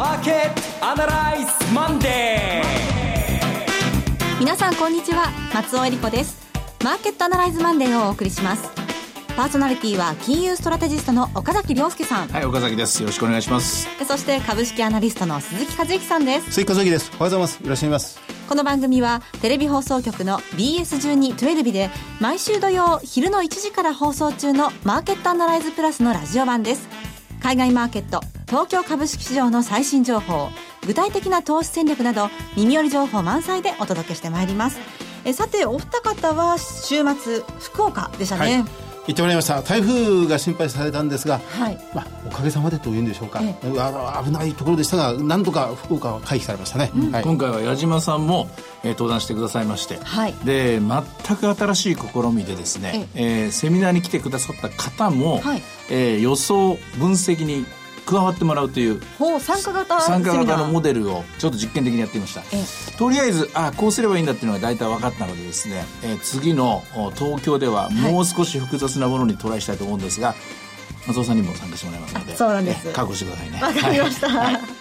[0.00, 5.26] マーケットアナライズマンデー皆さんこんにちは。
[5.52, 6.40] 松尾恵理子です。
[6.82, 8.70] マーケットアナライズマンデーをお送りします。
[9.36, 12.28] パーソナリティは金融ストラテジストの岡崎亮介さん。
[12.28, 13.02] はい岡崎です。
[13.02, 13.86] よろしくお願いします。
[14.06, 16.50] そして株式アナリストの鈴木和之さんです。
[16.52, 17.60] 鈴木和之ですおはようございます。
[17.62, 18.18] いらっしゃいます。
[18.48, 21.90] この番組はテレビ放送局の BS12-12 で
[22.20, 26.88] 毎週土曜昼の1時から放送中のマーケットアナライズプラスのラジオ版です。
[27.42, 30.48] 海外マーケット東京株式市場の最新情報
[30.84, 34.80] 具体的な投資戦略など耳寄り情報満載でお届けしてまいります。
[35.24, 38.52] えさてお二方は週末福岡でしたね、はい。
[39.06, 39.62] 行ってまいりました。
[39.62, 41.78] 台風が心配されたんですが、はい。
[41.94, 47.22] まあ、おかげさまでというんでしょうか、えあ危ないところでしたがなんとか福岡は回避されましたね、はい。
[47.22, 48.50] 今回は矢島さんも、
[48.82, 50.34] えー登壇してくださいまして、はい。
[50.44, 55.62] で全く新しい試みでですね、えーセミナーに来てくださった方も、はい。
[55.88, 57.64] えー予想分析に
[58.10, 62.42] 加わってもらうというほう参加型参加型のモデルをちょっと実験的にやってみました。
[62.52, 62.64] え
[62.96, 70.34] とりあえずあこうすればいいんだっていうのが大体分かったのでですね、えー次のお東京ではもう少し複雑なものにトライしたいと思うんですが、
[71.06, 72.88] 松尾さんにも参加してもらいますのであそうなんです。
[72.88, 73.60] えー覚悟してくださいね。
[73.62, 74.79] わかりました、はいはい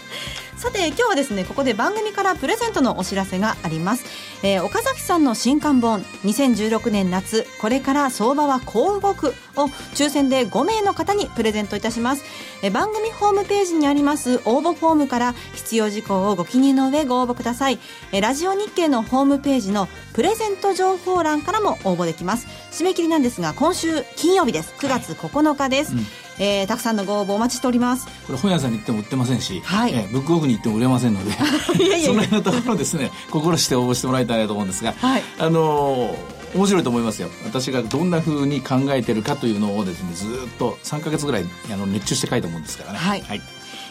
[0.59, 4.03] さて今日はですねここで番組からプレゼントのお知らせがあります、
[4.43, 12.25] えー岡崎さんの新刊本2016年夏これから相場はこう動くを抽選で5名の方にプレゼントいたします、
[12.61, 17.80] えー番組ホームページにあります応募フォームから必要事項をご記入の上ご応募ください、
[18.11, 22.47] えーラジオ日経のホームページのプレゼント情報欄からも応募できます。
[22.71, 24.73] 締め切りなんですが今週金曜日です。
[24.77, 25.93] 9月9日です、
[26.39, 28.05] えーたくさんのご応募お待ちしております。
[28.25, 29.93] これ本屋さんに行っても売ってませんし、はい。
[29.93, 31.31] えーブックオフに行っても売れませんので
[32.05, 35.23] その辺のところですね心して応募してもらいたいなと思うんですが、はい。
[35.37, 37.29] あのー面白いと思いますよ。
[37.45, 42.97] 私がどんなふうに考えてるかというのをですねずーっと3か月ぐらいあの熱中して書いたもんですからね。
[42.97, 43.21] はい。
[43.21, 43.41] はい、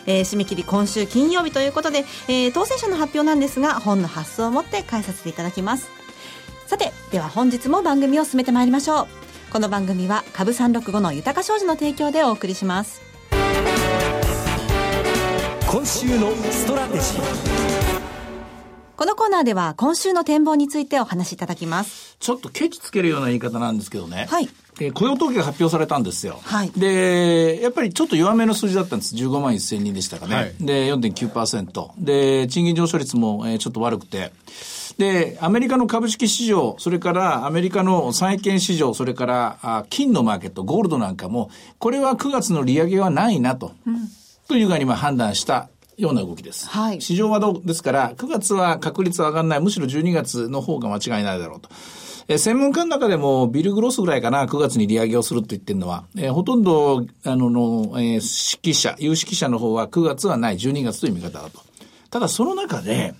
[0.06, 5.89] えー締め切り今週金曜日ということで、えー当選者の発表なんですが本の発送をもって返させていただきます。
[6.67, 9.06] さてでは本日も番組を進めてまいりましょう
[9.51, 13.01] この番組は株365の豊か商事の提供でお送りします
[15.70, 17.20] 今週のストラテジー
[18.97, 24.48] このコーナーでは今週の展望についてお話しいただきますちょっとケチつけるような言い方なんですけどね、はい
[24.81, 26.39] えー雇用統計が発表されたんですよ。
[26.45, 29.17] はいで、やっぱりちょっと弱めの数字だったんです。
[29.17, 30.35] 15万1000人でしたかね。
[30.36, 31.91] はいで、4.9%。
[31.98, 34.30] で、賃金上昇率も、えーちょっと悪くて。
[34.98, 43.73] で、アメリカの株式市場、それからアメリカの債券市場、それからあ金のマーケット、ゴールドなんかも、これは9月の利上げはないなと。
[44.48, 46.69] というふうに今判断したような動きです。
[46.69, 49.61] はい市場はどうですから、9月は確率は上がらない。
[49.61, 51.69] むしろ12月の方が間違いないだろうと。
[52.27, 61.61] えー専門家の中でもビル・グロスぐらいかな、9月に利上げをすると言ってるのは、えーほとんど、あの、の、えー指揮者、有識者の方は9月はない、12月という見方だと。
[62.11, 63.15] ただその中で、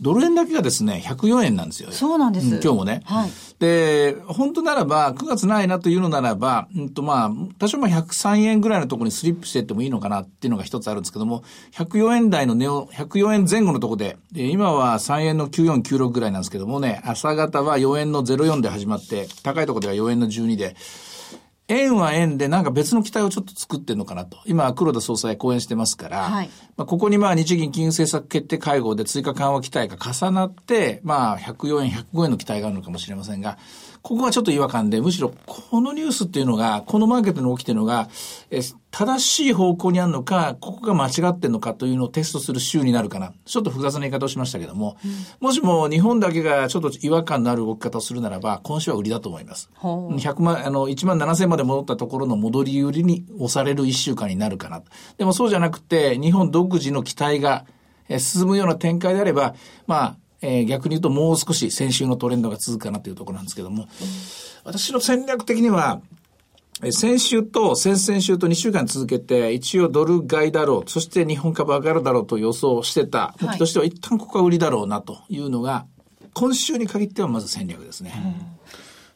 [0.00, 1.92] ドル円だけがですね、104円なんですよ。
[1.92, 3.02] そうなんです今日もね。
[3.04, 3.30] はい
[3.60, 20.74] で、本当ならば、9月ないなというのならば、うんとまあ、多少まあ103円ぐらいのところにスリップしていってもいいのかなっていうのが一つあるんですけども、104円台の値を、104円前後のところで、で今は3円の9496ぐらいなんですけどもね、朝方は4円の04で始まって、高いところでは4円の12で、
[21.70, 24.38] 円は円でなんか別の期待をちょっと作ってるのかなと。
[24.44, 33.56] 今、黒田総裁講演してますから、はいまあ、ここにまあ日銀金融政策決定会合で追加緩和期待が重なって、まあ104円、105円の期待があるのかもしれませんが、
[34.02, 38.08] ここがちょっと違和感で、むしろこのニュースっていうのが、このマーケットに起きてるのが、
[38.50, 43.32] え正しい方向にあるのか、ここが間違ってるのかというのをテストする週になるかな。
[43.44, 44.96] ちょっと複雑な言い方をしましたけども、
[45.38, 49.70] もしも日本だけがちょっと違和感のある動き方をするならば、今週は売りだと思います。
[49.74, 54.82] ほう100万、あの、1万7000まで戻ったところの戻り売りに押される1週間になるかな。
[55.18, 57.64] でもそうじゃなくて、日本独自の期待が
[58.10, 59.54] えー進むような展開であれば、
[59.86, 63.88] まあ、えー逆に言うともう少し先週のトレンドが続くかなというところなんですけども、
[64.64, 66.00] 私の戦略的には、
[66.82, 75.84] えー先週と先々週と2週間続けて、一応ドル買いだろう、そして日本株上がるだろうと予想してた、向きとしては一旦ここは売りだろうなというのが、
[76.32, 78.12] 今週に限ってはまず戦略ですね。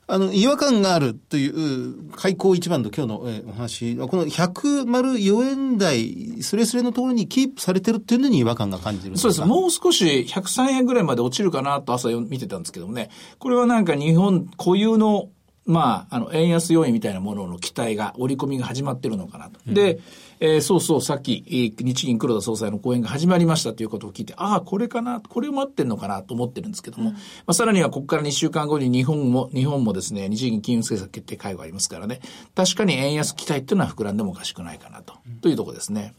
[0.07, 9.41] あの、違和感があるという、開口一番の今日の、えーお話、この104円台、すれすれのところにキープされてるっていうのに違和感が感じるそうです。
[9.43, 13.11] もう少し103円ぐらいまで落ちるかなと朝見てたんですけどもね。
[13.39, 15.31] これはなんか日本固有の、
[15.67, 19.59] まあ、あの、円安要因みたいなものの期待が、織り込みが始まってるのかなと。
[19.67, 19.99] で、
[20.41, 32.21] えーそうそう、さっき、えー日銀黒田総裁の講演が始まりましたということを聞いて、ああ、これかな、これを待ってんのかなと思ってるんですけども、まあ、さらにはここから2週間後に日本も、日本もですね、日銀金融政策決定会合ありますからね、
[32.55, 36.15] 確かに円安期待っていうのは膨らんでもおかしくないかなと、というところですね。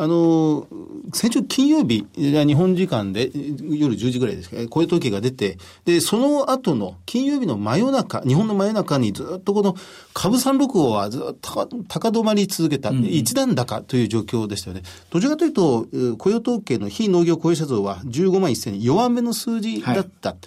[0.00, 0.68] あの、
[1.12, 9.74] 先週金曜日、日本時間で夜10時ぐらいですか、雇用統計が出て、で、その後の金曜日の真夜中、日本の真夜中にずっとこの
[10.14, 14.84] 株365はずっと高止まり続けた、一段高という状況でしたよね。
[15.10, 20.28] どちらかというと、雇用統計の非農業雇用者像は15万1000人、弱めの数字だった。
[20.30, 20.38] はい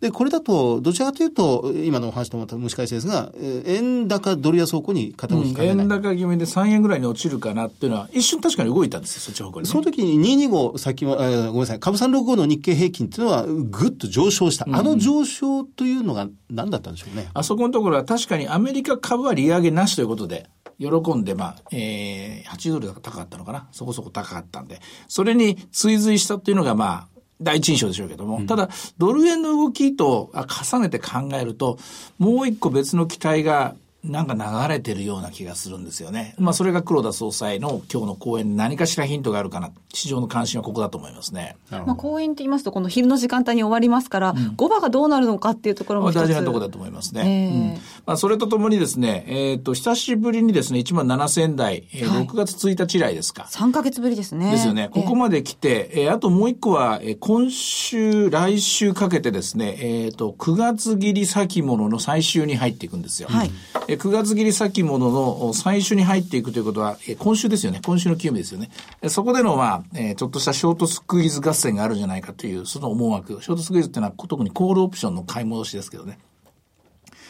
[0.00, 3.32] で、これだと、どちらかというと、今のお話とまた蒸し返しですが、
[3.66, 14.66] 円高ドル安方向に傾きかねない、うん、円高気味で3円ぐらいに落ちるかなっていうのは、一瞬確かに動いたんですよ、そっち方向に、ね、その時に225、先は、ごめんなさい、株365の日経平均っていうのは、ぐっと上昇した。
[14.70, 17.28] あの上昇というのが何だったんでしょうね。
[17.34, 20.48] あそこのところは確かにアメリカ株は利上げなしということで、
[20.78, 23.68] 喜んで、まあ、えー、8ドル高かったのかな。
[23.72, 28.68] そこそこ高かったんで、それに追随したっていうのが、まあ、第一印象でしょうけども、うん、ただ、
[28.98, 31.78] ドル円の動きと重ねて考えると、
[32.18, 33.74] もう一個別の期待が
[34.04, 36.34] なんか流れてるような気がするんですよね。
[36.38, 39.70] まあそれが黒田総裁の今日の講演に何かしらヒントがあるかな。
[39.92, 41.56] 市場の関心はここだと思いますね。
[41.70, 47.22] まあ講演って言いますとこの昼の時間帯に終わりますから、うん、5番がどうなるのかっていうところも大事なところだと思いますね。
[47.22, 53.46] えー、うん、まあそれとともにですね、えっ、ー、と久しぶりにですね、1万7000台、えー、6月1日以来ですか。
[53.50, 54.52] 3ヶ月ぶりですね。
[54.52, 54.88] ですよね。
[54.92, 63.28] ここまで来て、えー、あともう一個は、えー、今週、来週かけてですね、えっ、ー、と9月切り先物の最終に入っていくんですよ。
[63.28, 63.50] はい。
[63.88, 67.80] えー、9月切り先先物の最初に入っていくということは、え今週ですよね。
[67.84, 68.70] 今週の金曜日ですよね。
[69.08, 73.42] そこでの、まあ、えちょっとしたショートスクイーズ合戦があるんじゃないかという、その思惑。
[73.42, 76.18] ショートスクイーズっていうのは特にコールオプションの買い戻しですけどね。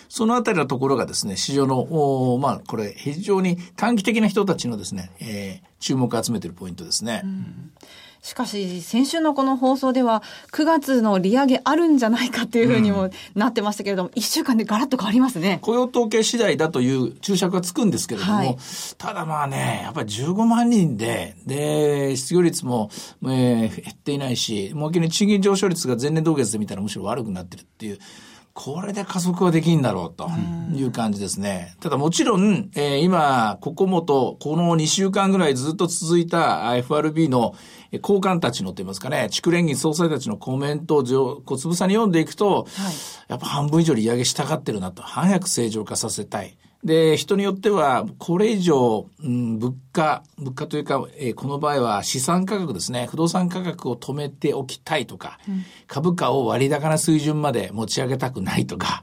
[0.08, 7.22] そのあたりのところがですね、市場の、おまあ、これ、非常に短期的な人たちのですね、えー、注目を集めているポイントですね。
[7.24, 7.72] うん
[8.20, 10.22] しかし、先週のこの放送では、
[10.52, 15.60] 9月の利上げあるんじゃないかというふうにもなってましたけれども、うん、1週間でガラッと変わりますね。
[15.62, 18.56] 雇用統計次第だという注釈がつくんですけれども、はい、
[18.98, 22.90] ただまあね、やっぱり15万人で、で、失業率も、
[23.22, 27.98] えー、減っていないし、もう一に賃金上昇率が前年同月で見たらむしろ悪くなってるっていう、
[28.60, 30.28] これで加速はできんだろうと
[30.74, 31.76] いう感じですね。
[31.78, 37.54] ただもちろん、えー、今、ここもと、この2週間ぐらいずっと続いた FRB の
[38.02, 42.94] 高官たちのと言いますかね、地区連銀総裁たちのコメントをこうつぶさに読んでいくと、はい、
[43.28, 45.04] やっぱ半分以上利上げしたがってるなと。
[45.04, 46.58] 早く正常化させたい。
[46.84, 59.02] で、人によっては、これ以上、うん、物価、物価というか、えー、この場合は資産価格ですね、不動産価格を止めておきたいとか、うん、株価を割高な水準まで持ち上げたくないとか、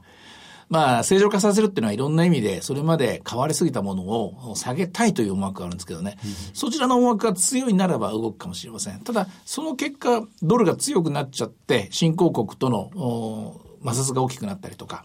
[0.68, 9.00] まあ、正常化させるっていうのはいろんな意味で、それまで変わりすぎたものを下げたいという思惑があるんですけどね、うん、そちらの思惑が強いならば動くかもしれません。
[9.00, 15.04] ただ、その結果、ドルが強くなっちゃって、新興国との摩擦が大きくなったりとか、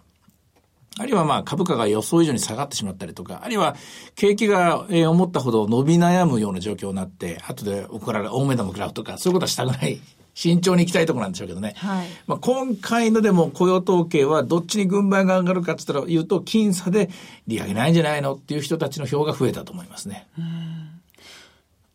[1.00, 3.76] あるいはまあ株価が予想以上に下がってしまったりとか、あるいは
[4.16, 10.00] 景気が思ったほど伸び悩むような状況になって、後で怒られ、大目玉食らうとか、そういうことはしたくない。
[10.34, 11.74] 慎重に行きたいところなんでしょうけどね。
[11.76, 17.10] はい、まあ今回のでも雇用統計はどっちに軍配が上がるかって言ったら言うと、僅差で
[17.48, 20.28] 利上げないんじゃないのっていう人たちの票が増えたと思いますね。
[20.38, 21.01] うん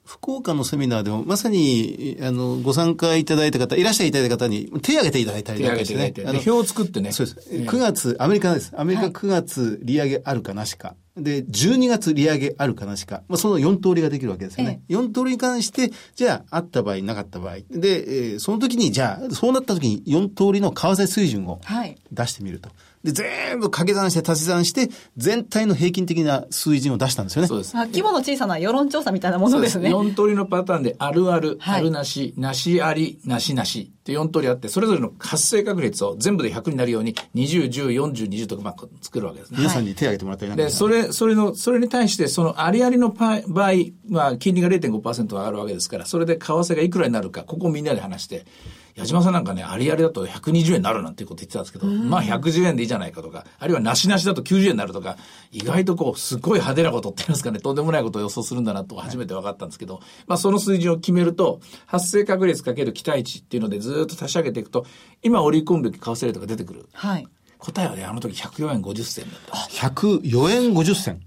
[0.06, 6.14] 福岡のセミナーでも、まさに、あの、ご参加いただいた方、いらっしゃいただいた方に手を挙げていただいたりとかしてね。
[6.24, 7.10] あの表を作ってね。
[7.10, 7.50] そうです。
[7.50, 8.72] 9月、アメリカです。
[8.76, 10.94] アメリカ9月利上げあるかなしか。
[11.16, 13.22] で、12月利上げあるかなしか。
[13.26, 14.82] まあ、その4通りができるわけですよね。
[14.88, 17.56] ええ、4通りに関して、じゃあ、あった場合、なかった場合。
[17.70, 21.60] で、えー、その時に、じゃあ、そうなった時に4通りの為替水準を
[22.12, 22.68] 出してみると。
[22.68, 27.48] はいで、全部掛け算して足し算して、全体の平均的な水準を出したんですよね。
[27.48, 27.76] そうです。
[27.76, 29.90] 規模の小さな世論調査みたいなものですね。
[29.90, 39.58] 4通りのパターンで、あるある、はい、あるなし、なしあり、なしなしって4通りあって、それぞれの発生確率を全部で100になるように、20、10、40、20とか、まあ、作るわけですね。
[39.60, 43.72] 皆さんに手を挙げてもらったりなんで、それ、それの、それに対して、そのありありの場合、
[44.08, 48.46] まあ、金利が0.5%上がるわけですから、それで為替がいくらになるか、ここをみんなで話して、
[48.96, 55.18] 矢島さんなんかね、ありありだと120円になるなんていうこと言ってたんですけど、まあ110円でいいじゃないかとか、あるいはなしなしだと90円になるとか、
[55.52, 64.86] 意外とこう、すごい派手なことって言いますかね、とんでもないことを予想するんだなと初めて分かったんですけど、まあその数字を決めると、発生確率かける期待値っていうのでずっと足し上げていくと、
[65.22, 66.88] 今織り込むべき為替レートが出てくる。
[66.94, 67.28] はい。
[67.58, 69.56] 答えはね、あの時104円50銭だった。
[69.56, 71.20] 104円50銭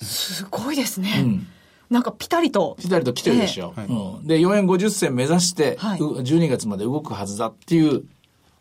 [0.00, 1.22] すごいですね。
[1.24, 1.46] うん
[1.90, 2.76] なんかピタリと。
[2.80, 3.72] ピタリと来てるでしょ。
[3.76, 8.04] えー、うん、で、4円50銭目指して、はい、12月まで動くはずだっていう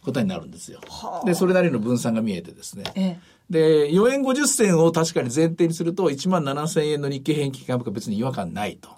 [0.04, 0.80] ことになるんですよ。
[1.26, 2.84] で、それなりの分散が見えてですね。
[2.96, 8.90] えー、で、4円50銭を確かに前提にすると、1万7千円の日経平均株価別に違和感ないと。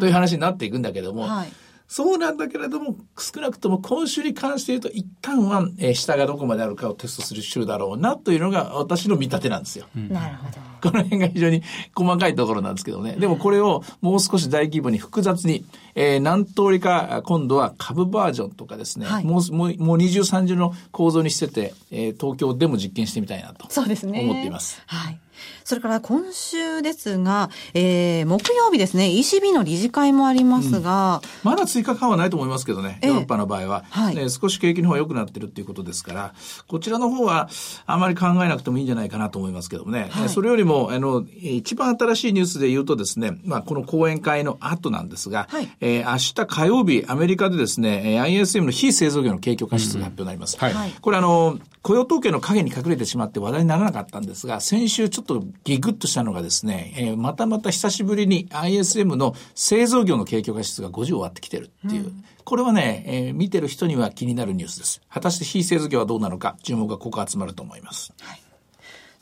[0.00, 1.52] という話になっていくんだけども、はい
[1.88, 9.86] そうなんだけれども、少なくとも今週に関して言うと、一旦は、えー下がどこまであるかをテストする週だろうなというのが私の見立てなんですよ。
[9.94, 10.56] なるほど。
[10.90, 11.62] この辺が非常に
[11.94, 13.16] 細かいところなんですけどね。
[13.18, 15.64] でもこれをもう少し大規模に複雑に、
[15.94, 24.20] えー何通りか今度は株バージョンとかですね、はいもうもうもう二重三重の構造にしてて、えー東京でも実験してみたいなとそうですね。
[24.22, 24.82] 思っています。
[24.86, 25.18] はい。
[25.64, 33.08] それから今週ですが、えー、木曜日ですね、ECB の理事会もありますが、まだ追加緩和ないと思いますけどね、ええ。
[33.08, 34.14] ヨーロッパの場合は、はい。
[34.14, 36.34] ね少し景気の方が良くなってるっていうことですから、
[36.66, 37.48] こちらの方は
[37.86, 40.08] あまり考えなくてもいいんじゃないかなと思いますけどもね。
[40.10, 40.28] はい。
[40.28, 45.68] それよりも、あの、一番新しいニュースで言うとですね、まあ、この講演会の後なんですが、はい。
[45.80, 50.56] えー明日火曜日、アメリカでですね、えー ISM の非製造業の景況感指数が発表になります。
[50.58, 50.92] はいはい。
[51.00, 62.12] これあの、雇用統計の影に隠れてしまって話題にならなかったんですが、先週ちょっとギグッとしたのがですね、えーまたまた久しぶりに ISM の製造業の景況感指数が50を割ってきてるっていう。
[62.42, 65.00] これはね、えー見てる人には気になるニュースです。
[65.08, 68.12] 果たして非製造業はどうなのか、注目がここ集まると思います。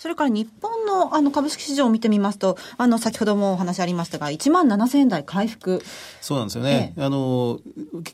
[0.04, 5.82] それから日本のあの株式市場を見てみますと、あの、先ほどもお話ありましたが、1万7000円台回復。
[6.20, 6.92] そうなんですよね。
[6.98, 7.58] あの、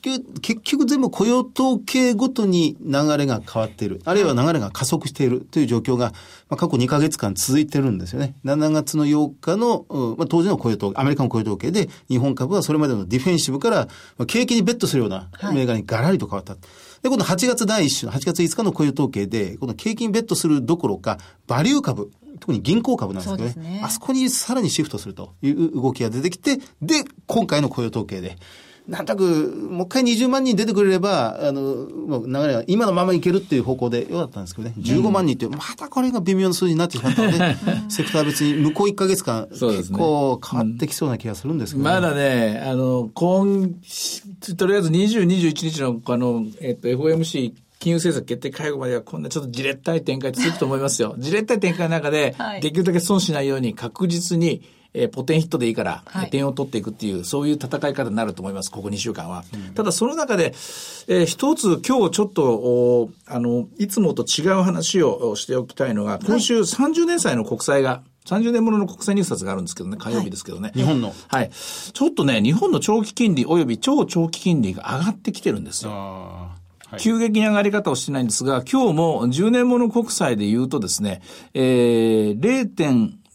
[0.01, 4.01] 結局、結局全部雇用統計ごとに流れが変わっている。
[4.05, 6.13] あるいは流れが加速しているという状況が、
[6.51, 8.35] まあ、過去2ヶ月間続いてるんですよね。
[8.45, 13.87] 7月の8日の、うんまあ、当時の雇用統計、アメリカの雇用統計で、日本株はそれまでのディフェンシブから、
[14.19, 16.57] まあ、景気にベットするような銘柄にガラリと変わった。
[17.03, 23.53] で、この8月第1週の8月5日の雇用統計で、この景気にベットするどころか、バリュー株、特に銀行株なんですけどね。
[23.53, 28.37] そねあそこにさらにシフトするという動きが出てきて、で、今回の雇用統計で。
[28.89, 29.25] なんとなく、
[29.71, 34.75] もう一回20万人出てくれれば、あの、もう流れが今のままいけるっていう方向でよかったんですけどね。
[34.79, 37.57] 15万人って、またこれが微妙な数字になってしまったので、
[37.89, 41.91] セクター別に向こう1ヶ月間、結そうですね構変わってきそうな気がするんですけどね。
[41.91, 43.75] まだね、あの、今、
[44.57, 51.15] とりあえず20、21日の、あの、えっと、FOMC、金融政策決定会合まではこんなちょっとじれったい展開続くと思いますよ。
[51.19, 54.63] じれったい展開の中ではい、できるだけ損しないように確実に、
[54.95, 59.45] えーポテンヒットでいいから、はい点を取っていくっていう、そういう戦い方になると思います、ここ2週間は。
[59.75, 60.55] ただその中で、
[61.09, 70.73] えー一つ今日ちょっと、おあの、いつもと違う話をしておきたいのが、今週30年債の国債が、30年ものの国債入札があるんですけどね、火曜日ですけどね。
[70.75, 71.15] 日本の。
[71.29, 71.51] はい。
[71.51, 76.51] ちょっとね、日本の長期金利及び超長期金利が上がってきてるんですよ。
[76.99, 81.23] 急激に上がり方をしてないんですが、今日も10年もの国債で言うとですね、
[81.55, 82.41] えー、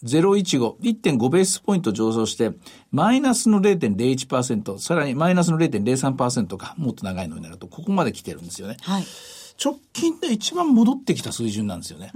[0.06, 2.52] 0.015、1.5ベースポイント上昇して、
[2.92, 8.78] マイナスの0.01%、さらにマイナスの0.03%か、もっと長いのになると、ここまで来てるんですよね。
[8.82, 9.04] はい。
[9.64, 12.12] 直近で一番戻ってきた水準なんですよね。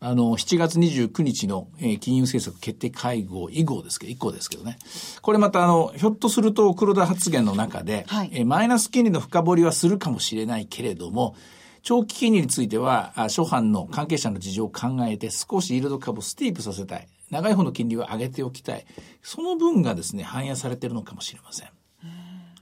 [0.00, 4.78] あの、7月29日の、えー金融政策決定会合以降ですけど、以降ですけどね。
[5.22, 11.36] これまたあの、ひょっとすると黒田発言の中で、はいえーマイナス金利の深掘りはするかもしれないけれども、
[11.84, 17.06] 長期金利については、あ初版の関係者の事情を考えて少しイールド株をスティープさせたい。
[17.30, 18.86] 長い方の金利を上げておきたい。
[19.22, 21.68] その分がですね、反映されているのかもしれません。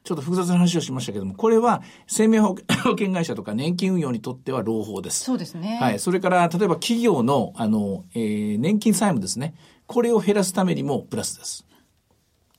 [0.02, 5.20] ちょっと複雑な話をしましたけども、これは生命保保険会社とか年金運用にとっては朗報です。
[5.20, 5.78] そうですね。
[5.80, 6.00] はい。
[6.00, 9.54] それから、例えば企業の、あの、えー年金債務ですね。
[9.86, 11.64] これを減らすためにもプラスです。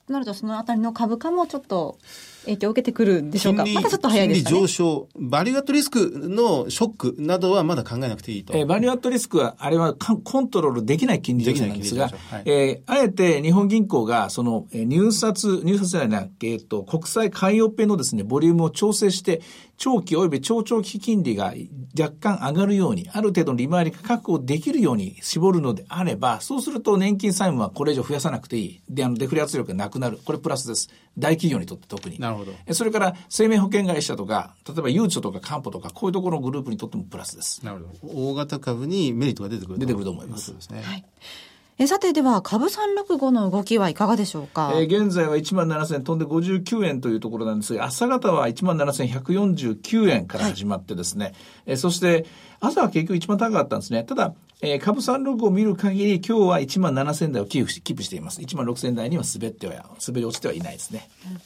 [0.06, 1.98] となると、そのあたりの株価もちょっと
[2.44, 3.64] 影響を受けてくるんでしょうか？
[3.64, 4.56] 金利まだちょっと早いですかね？
[4.56, 8.56] 金利上昇、バリューアットリスクのショックなどはまだ考えなくていいと。
[8.56, 19.40] えーバリューアットリスクは、あれはかんコントロールできない金利上昇なんですが、できない金利えーあえて日本銀行が、その、えー入札、入札じゃないな、えっ、と、国債買いオペのですね、ボリュームを調整して、
[19.76, 21.52] 長期及び超長期金利が
[21.98, 28.80] 若干上がるように、ある程度の利回りが確保できるように絞るのであれば、そうすると年金債務はこれ以上増やさなくていい。
[28.88, 30.20] で、あの、デフレ圧力がなくなる。
[30.24, 30.90] これプラスです。
[31.18, 32.18] 大企業にとって特に。
[32.18, 37.64] なるほどえそれから、生命保険会社とか、例えば、ゆうちょとか、かんぽとか、こういうところのグループにとってもプラスです。
[37.64, 38.12] なるほど。
[38.12, 41.04] 大型株にメリットが出てくる出てくると思いますうことですね。
[41.76, 44.72] えさて、では、株365の動きはいかがでしょうか？
[44.76, 51.34] えー現在は1万7000飛んで59円というところなんですが、朝方は1万7149円から始まってですね、
[51.66, 52.26] えーそして、
[52.60, 54.04] 朝は結局一番高かったんですね。
[54.04, 58.40] ただ、えー株36を見る限り、今日は1万7000台をキープしキープしています。
[58.40, 61.08] 1万6000台には滑っては、滑り落ちてはいないですね。
[61.26, 61.36] え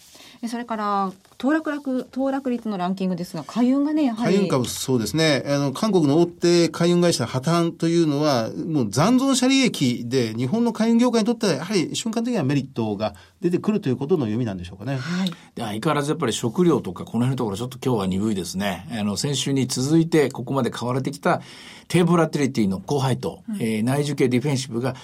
[0.46, 4.36] それから、騰落落、騰落率のランキングですが、海運がね、やはり。
[4.36, 5.42] 海運株、そうですね。
[5.46, 14.96] あの、韓国の大手海運会社破綻というのは、もう残存者利益で、日本の海運業界にとっては、やはり瞬間的にはメリットが出てくるということの読みなんでしょうかね。
[14.96, 15.30] はい。
[15.56, 18.86] で相変わらずやっぱり食料とかこの辺のところちょっと今日は鈍いですね。
[18.92, 21.42] あの、先週に続いてここまで買われてきた
[21.88, 24.94] 低ボラティリティの後輩と、えー内需系ディフェンシブが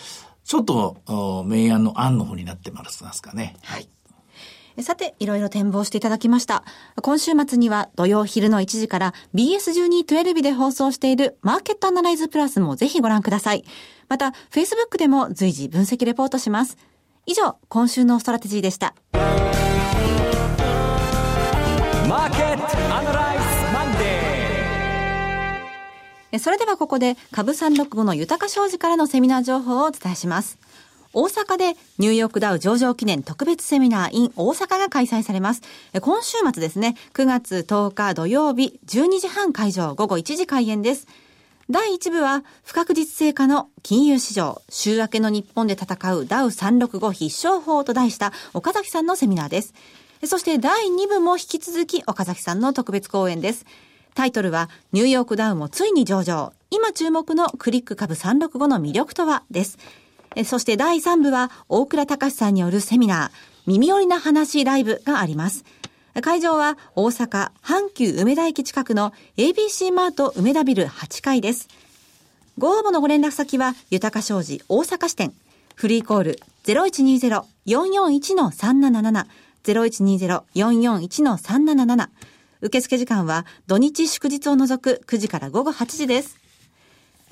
[0.44, 3.56] ちょっと、お明暗の案の方になってますかね。
[3.62, 3.88] はい。
[4.82, 6.64] さて、いろいろ展望していただきました。
[7.00, 13.64] 今週末には土曜昼の1時から BS1212 で放送しているマーケットアナライズプラスもぜひご覧ください。
[14.08, 16.76] また、Facebook でも随時分析レポートします。
[17.26, 18.94] 以上、今週のストラテジーでした。
[19.12, 23.98] マーケットアナライズマンデ
[26.32, 30.58] えそれではここで株365の豊か商事からのセミナー情報をお伝えします。
[31.14, 35.62] 大阪でニューヨークダウ上場記念特別セミナー in 大阪が開催されます。
[36.00, 41.06] 今週末ですね、9月10日土曜日12時半会場午後1時開演です。
[41.70, 49.72] 第1部は不確実性化の金融市場、週明けの日本で戦うダウ365必勝法と題した岡崎さんのセミナーです。
[50.24, 53.66] そして第2部も引き続き岡崎さんの特別講演です。
[54.14, 56.52] タイトルは、ニューヨークダウもついに上場。
[56.70, 59.44] 今注目のクリック株365の魅力とは？
[59.50, 59.78] です。
[60.36, 63.30] えそして第3部は、大倉隆さんによるセミナー、
[63.66, 65.64] 耳寄りな話ライブがあります。
[66.22, 71.66] 会場は大阪阪急梅田駅近くの ABC マート梅田ビル8階です。
[72.56, 75.32] ご応募のご連絡先は、豊か商事大阪支店。
[75.74, 76.38] フリーコール
[77.66, 79.26] 0120-441-377。
[79.64, 82.08] 0120-441-377。
[82.60, 86.43] 受付時間は土日祝日を除く9時から午後8時です。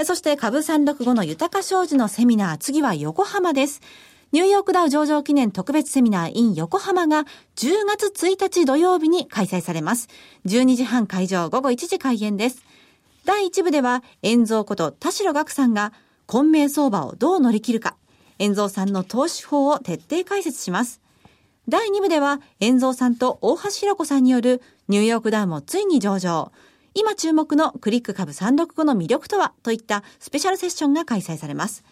[0.00, 3.80] そして株365の豊か商事のセミナー、次は横浜です。
[4.32, 7.24] ニューヨークダウ上場記念特別セミナー in 横浜が
[7.56, 10.08] 10月1日土曜日に開催されます。
[10.46, 12.64] 12時半会場午後1時開演です。
[13.26, 15.92] 第1部では、遠蔵こと田代岳さんが、
[16.26, 17.96] 混迷相場をどう乗り切るか、
[18.38, 21.02] 遠蔵さんの投資法を徹底解説します。
[21.68, 26.50] 第2部では、遠蔵さんと大橋弘子さんによる、ニューヨークダウもついに上場。
[26.94, 31.84] 今注目のクリック株365の魅力とはといったスペシャルセッションが開催されます。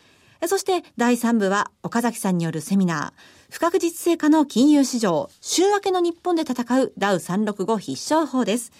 [0.47, 8.73] そして第3部は岡崎さんによるセミナー、不確実性化の金融市場、週明けの日本で戦うダウ365必勝法です。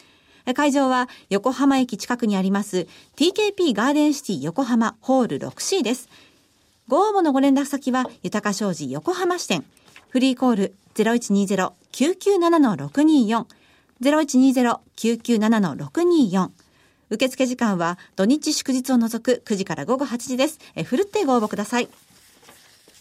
[0.55, 2.87] 会場は横浜駅近くにあります
[3.17, 6.09] TKP ガーデンシティ横浜ホール 6C です。
[6.89, 9.65] ご応募のご連絡先は豊か商事横浜支店。
[10.09, 13.60] フリーコール0120-997-624。
[14.03, 16.51] 0120-997-624。
[17.11, 20.59] 受付時間は土日祝日を除く9時から午後8時です。
[20.75, 21.89] えふるってご応募ください。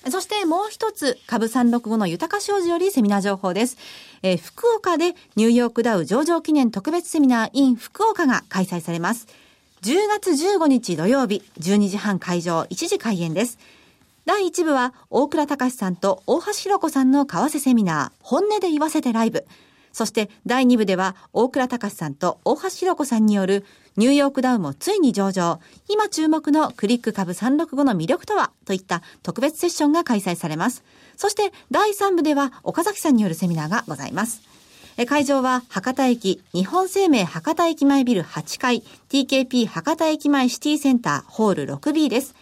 [0.09, 3.77] そしてもう一つ、株365の豊か商事よりセミナー情報です。
[4.23, 9.27] えー福岡でニューヨークダウ上場記念特別セミナー in 福岡が開催されます。
[9.81, 13.59] 10月15日土曜日、12時半会場、1時開演です。
[14.25, 19.45] 第1部は、大倉隆さんと大橋弘子さんの為替セミナー、本音で言わせてライブ。
[19.91, 23.65] そして、第2部では、大倉隆さんと大橋弘子さんによる、
[23.97, 25.59] ニューヨークダウもついに上場。
[25.89, 28.51] 今注目のクリック株365の魅力とは？
[28.65, 30.83] といった特別セッションが開催されます。
[31.17, 34.41] そして、第3部では、岡崎さんによるセミナーがございます。
[35.07, 42.35] 会場は博多駅、日本生命博多駅前ビル8階、TKP 博多駅前シティセンターホール 6B です。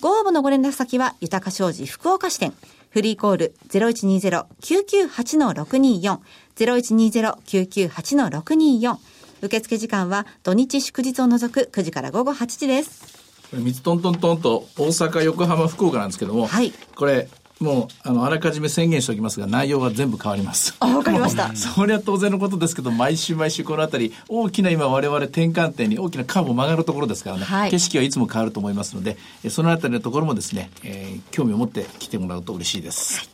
[0.00, 2.52] ご応募のご連絡先は、豊か商事福岡支店。
[2.88, 6.18] フリーコール0120-998-624。
[6.56, 8.96] 0120-998-624。
[9.42, 13.20] 受付時間は土日祝日を除く9時から午後8時です。
[13.50, 17.28] これ、トントントンと大阪、横浜、福岡なんですけども、はいこれ、
[17.62, 20.74] もう、あの、あらかじめ宣言しておきますが、内容は全部変わります。
[20.80, 33.28] あわかりました それは当然のことですけど、毎週毎週このあたり、大きな今我々転換点に大きなカーブを曲がるところですからね、はい景色はいつも変わると思いますので、えそのあたりのところもですね、えー興味を持って来てもらうと嬉しいです。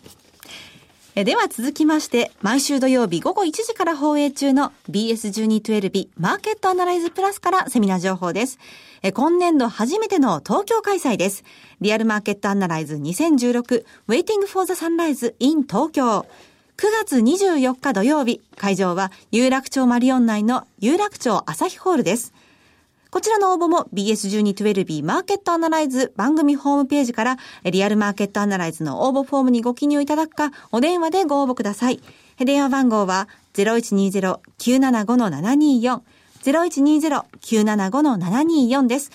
[1.20, 8.60] えでは続きまして、毎週土曜日午後1時から放映中の BS1212 マーケットアナライズプラスからセミナー情報です。
[9.02, 11.42] え今年度初めての東京開催です。
[11.80, 16.24] リアルマーケットアナライズ2016 Waiting for the Sunrise in 東京。
[16.76, 22.32] 9月24日土曜日、会場は有楽町マリオン内の有楽町朝日ホールです。
[23.10, 32.02] こちらの応募も BS1212 マーケットアナライズ番組ホームページからリアルマーケットアナライズの応募フォームにご記入いただくかお電話でご応募ください。
[32.38, 36.00] 電話番号は0120-975-724
[36.42, 39.10] 0120-975-724です。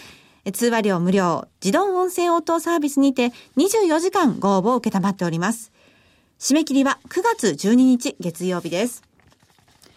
[0.51, 5.71] 通話料無料、自動音声応答サービスにて24時間ご応募を受けたまっております。
[6.39, 9.12] 締め切りは9月12日月曜日です。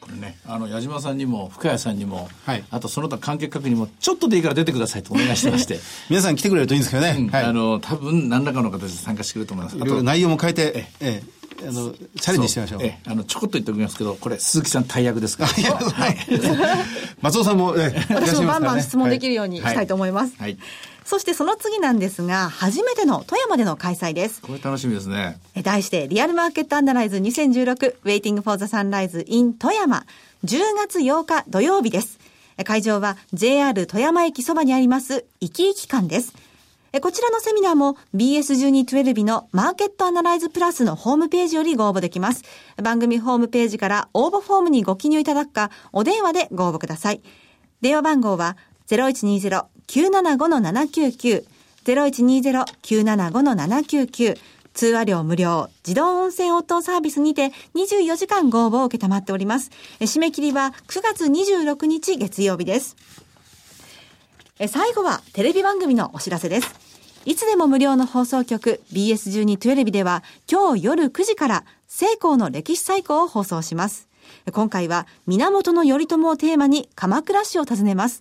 [0.07, 7.17] これね、あの、矢島さんにも、深谷さんにも、はいあとその他関係各にも、ちょっとでいいから出てくださいとお願いしてまして、 皆さん来てくれるといいんですけどね。
[7.19, 7.45] うんはい。
[7.45, 9.77] あの、多分何らかの形で参加してくれると思います。
[9.77, 11.37] いろいろ内容も変えて、ええ
[11.69, 11.91] あの、
[12.21, 12.83] チャレンジしてみましょう。
[12.83, 15.51] ええあの、ちょこっと言っておきますけど、これ、鈴木さん大役ですから。
[15.51, 16.19] はい。
[17.23, 20.35] 松尾さんも、ええ私もバンバン質問できるようにしたいと思います。
[20.39, 20.57] はい。
[21.07, 24.43] そしてその次なんですが、初めての富山での開催です。
[24.43, 25.39] これ楽しみですね。
[25.55, 30.05] え題して、リアルマーケットアナライズ2016 Waiting for the Sunrise in 富山。
[30.45, 32.19] 10月8日土曜日です。
[32.59, 36.35] え会場は JR 富山駅そばにあります、生き生き館です。
[36.93, 42.43] えこちらのセミナーも BS1212 のマーケットアナライズプラスのホームページよりご応募できます。
[42.83, 47.23] 番組ホームページから応募フォームにご記入いただくか、お電話でご応募ください。
[47.81, 48.57] 電話番号は
[49.89, 51.45] 0120-975-799
[51.85, 54.39] 0120-975-799
[54.75, 59.71] 通話料無料、自動音声応答サービスにて24時間ご応募を受けたまっております。
[60.01, 62.97] 締め切りは9月26日月曜日です。
[64.69, 66.75] 最後はテレビ番組のお知らせです。
[67.25, 74.09] いつでも無料の放送局 BS1212 では今日夜9時から成功の歴史最高を放送します。
[74.53, 78.21] 今回は源頼朝をテーマに鎌倉市を訪ねます。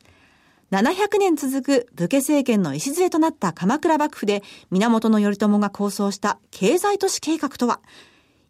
[0.76, 7.80] 700年続く武家政権の礎となった鎌倉幕府で源頼朝が構想した経済都市計画とは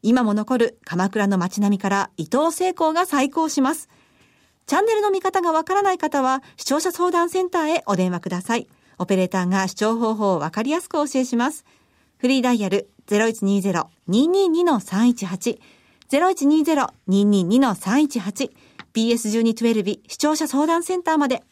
[0.01, 3.89] 今も残る鎌倉の街並みから伊東成功が再興します。
[4.65, 8.67] チャンネルの見方がわからない方は視聴者相談センターへお電話ください。
[8.97, 11.63] オペレーターが視聴方法をわかりやすくお教えします。
[12.17, 15.59] フリーダイヤル0120-222-318
[16.09, 18.49] 0120-222-318
[18.95, 21.43] BS1212 視聴者相談センターまで。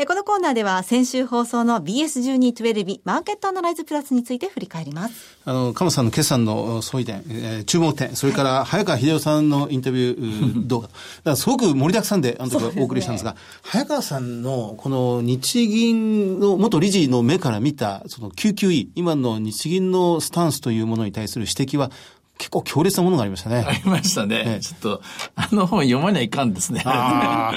[0.00, 5.36] えこのコーナーでは先週放送の BS1212 マーケットアナライズプラスについて振り返ります。
[5.44, 10.90] あの、鎌さんの決算の総意点、えー注目点、それから早川秀夫さんのインタビュー 動画。
[11.24, 21.90] だすごく盛りだくさんで、あの時はお送りしたんですが、早川さんのこの日銀の元理事の目から見た、その QQE、今の日銀のスタンスというものに対する指摘は、
[22.38, 23.64] 結構強烈なものがありましたね。
[23.66, 24.44] ありましたね。
[24.46, 25.02] ええちょっと、
[25.34, 26.82] あの本読まにはいかんですね。
[26.84, 27.52] や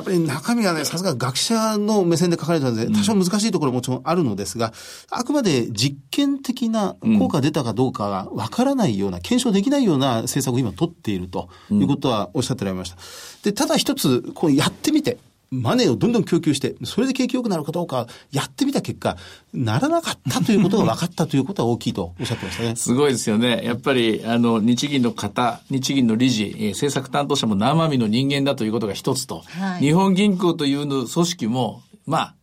[0.00, 4.72] っぱり中身がね、さすが学者の目線で書かれたので、多少難しいところももちろんあるのですが、
[5.10, 12.96] あくまで実験的な効果が出たかどうかがわからないような、検証できないような政策を今取っているということはおっしゃってられました。
[13.42, 15.18] で、ただ一つ、こうやってみて、
[15.56, 19.16] マネーをどんどん供給して、それで景気良くなるかどうか、やってみた結果、
[19.52, 22.76] ならなかったということが分かったということは大きいと おっしゃってましたね。
[22.76, 23.62] すごいですよね。
[23.64, 32.34] やっぱり、あの、日銀の方、日銀の理事、えー政策担当者も生身の人間だということが一つと、はい日本銀行というの組織も、まあ、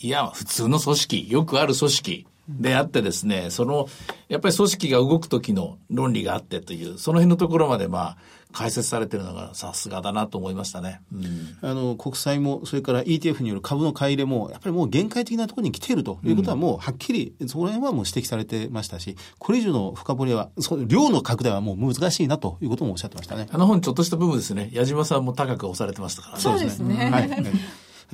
[0.00, 3.88] いや、普通の組織、よくある組織であってですね、その、
[4.28, 8.16] やっぱり組織が動く時の論理があってという、その辺のところまで、まあ、
[8.54, 11.00] 解説されてるのがさすがだなと思いましたね。
[11.12, 23.48] うんあの、国債も、それから ETF による株の買い入れも、やっぱりもう限界的なところに来ているということはもうはっきり、そこら辺はもう指摘されてましたし、これ以上の深掘りは、そう量の拡大はもう難しいなということもおっしゃってましたね。
[23.50, 24.70] あの本ちょっとした部分ですね。
[24.72, 26.40] 矢島さんも高く押されてましたからね。
[26.40, 27.30] そうですねはい。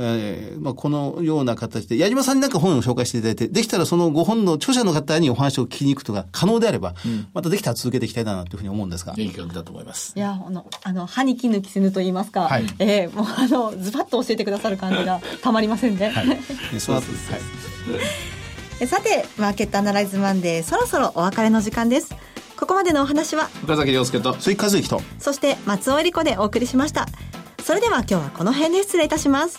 [0.05, 6.95] はいえーまあ、このような形で、矢島さんになんか本を紹介していただいて、できたらそのご本の著者の方にお話を聞きに行くとか可能であれば、
[7.35, 9.15] またできたら続けていきたいなというふうに思うんですが。
[9.17, 10.13] いい企画だと思います。
[10.17, 16.11] いや、あの、あの、歯に衣着せぬと言いますか、はいえーもうあの、ズバッと教えてくださる感じがたまりませんね。
[16.11, 16.27] はい。
[16.81, 17.33] そうです。
[17.33, 17.41] はい。
[18.81, 22.15] えさて、マーケットアナライズマンデー、そろそろお別れの時間です。
[22.57, 24.35] ここまでのお話は、岡崎亮介と。
[24.41, 25.03] 鈴木和之と。
[25.19, 27.07] そして松尾恵理子でお送りしました。
[27.63, 29.59] それでは今日はこの辺で失礼いたします。